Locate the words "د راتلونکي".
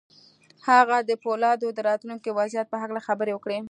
1.73-2.29